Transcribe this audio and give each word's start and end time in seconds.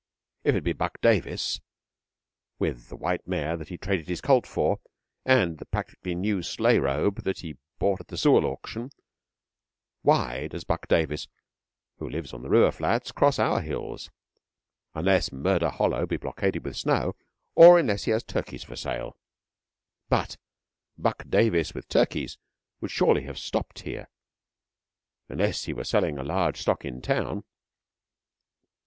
If 0.43 0.55
it 0.55 0.63
be 0.63 0.73
Buck 0.73 0.99
Davis, 1.01 1.61
with 2.57 2.89
the 2.89 2.95
white 2.95 3.27
mare 3.27 3.55
that 3.55 3.67
he 3.67 3.77
traded 3.77 4.07
his 4.07 4.19
colt 4.19 4.47
for, 4.47 4.79
and 5.27 5.59
the 5.59 5.65
practically 5.65 6.15
new 6.15 6.41
sleigh 6.41 6.79
robe 6.79 7.21
that 7.21 7.41
he 7.41 7.57
bought 7.77 7.99
at 8.01 8.07
the 8.07 8.17
Sewell 8.17 8.45
auction, 8.47 8.89
why 10.01 10.47
does 10.47 10.63
Buck 10.63 10.87
Davis, 10.87 11.27
who 11.99 12.09
lives 12.09 12.33
on 12.33 12.41
the 12.41 12.49
river 12.49 12.71
flats, 12.71 13.11
cross 13.11 13.37
our 13.37 13.61
hills, 13.61 14.09
unless 14.95 15.31
Murder 15.31 15.69
Hollow 15.69 16.07
be 16.07 16.17
blockaded 16.17 16.65
with 16.65 16.77
snow, 16.77 17.15
or 17.53 17.77
unless 17.77 18.05
he 18.05 18.09
has 18.11 18.23
turkeys 18.23 18.63
for 18.63 18.75
sale? 18.75 19.15
But 20.09 20.35
Buck 20.97 21.29
Davis 21.29 21.75
with 21.75 21.87
turkeys 21.87 22.39
would 22.79 22.89
surely 22.89 23.25
have 23.25 23.37
stopped 23.37 23.81
here, 23.83 24.09
unless 25.29 25.65
he 25.65 25.73
were 25.73 25.83
selling 25.83 26.17
a 26.17 26.23
large 26.23 26.59
stock 26.59 26.85
in 26.85 27.03
town. 27.03 27.43